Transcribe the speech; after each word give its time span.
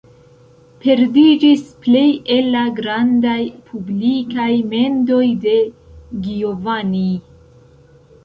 Perdiĝis 0.83 1.59
plej 1.87 2.05
el 2.35 2.47
la 2.55 2.63
grandaj 2.79 3.35
publikaj 3.67 4.49
mendoj 4.71 5.21
de 5.45 5.55
Giovanni. 6.29 7.07